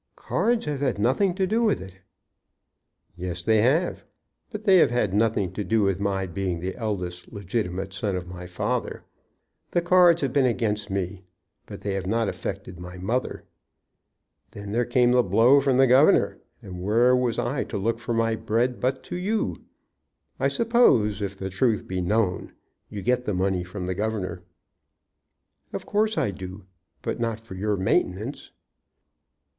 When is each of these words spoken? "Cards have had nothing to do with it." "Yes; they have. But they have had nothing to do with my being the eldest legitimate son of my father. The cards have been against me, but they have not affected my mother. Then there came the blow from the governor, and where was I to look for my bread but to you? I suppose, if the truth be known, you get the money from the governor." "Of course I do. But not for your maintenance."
"Cards 0.15 0.65
have 0.65 0.79
had 0.79 0.97
nothing 0.97 1.35
to 1.35 1.45
do 1.45 1.61
with 1.61 1.79
it." 1.79 1.99
"Yes; 3.15 3.43
they 3.43 3.61
have. 3.61 4.03
But 4.49 4.63
they 4.63 4.77
have 4.77 4.89
had 4.89 5.13
nothing 5.13 5.53
to 5.53 5.63
do 5.63 5.83
with 5.83 5.99
my 5.99 6.25
being 6.25 6.59
the 6.59 6.75
eldest 6.75 7.31
legitimate 7.31 7.93
son 7.93 8.15
of 8.15 8.27
my 8.27 8.47
father. 8.47 9.03
The 9.69 9.81
cards 9.83 10.23
have 10.23 10.33
been 10.33 10.47
against 10.47 10.89
me, 10.89 11.21
but 11.67 11.81
they 11.81 11.93
have 11.93 12.07
not 12.07 12.27
affected 12.29 12.79
my 12.79 12.97
mother. 12.97 13.43
Then 14.49 14.71
there 14.71 14.85
came 14.85 15.11
the 15.11 15.21
blow 15.21 15.59
from 15.59 15.77
the 15.77 15.85
governor, 15.85 16.39
and 16.63 16.81
where 16.81 17.15
was 17.15 17.37
I 17.37 17.63
to 17.65 17.77
look 17.77 17.99
for 17.99 18.15
my 18.15 18.35
bread 18.35 18.79
but 18.79 19.03
to 19.03 19.15
you? 19.15 19.55
I 20.39 20.47
suppose, 20.47 21.21
if 21.21 21.37
the 21.37 21.51
truth 21.51 21.87
be 21.87 22.01
known, 22.01 22.53
you 22.89 23.03
get 23.03 23.25
the 23.25 23.35
money 23.35 23.63
from 23.63 23.85
the 23.85 23.93
governor." 23.93 24.41
"Of 25.71 25.85
course 25.85 26.17
I 26.17 26.31
do. 26.31 26.65
But 27.03 27.19
not 27.19 27.39
for 27.39 27.53
your 27.53 27.77
maintenance." 27.77 28.49